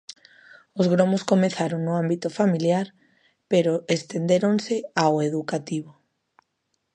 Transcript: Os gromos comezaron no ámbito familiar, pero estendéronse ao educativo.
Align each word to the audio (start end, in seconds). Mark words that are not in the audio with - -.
Os 0.79 0.85
gromos 0.93 1.27
comezaron 1.31 1.81
no 1.83 1.93
ámbito 2.03 2.27
familiar, 2.39 2.87
pero 3.51 3.73
estendéronse 3.95 4.75
ao 5.03 5.13
educativo. 5.29 5.91